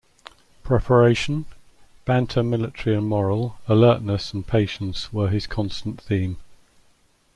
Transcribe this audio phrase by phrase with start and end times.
[0.63, 1.45] Preparation,
[2.05, 6.37] banter military and moral, alertness and patience were his constant theme.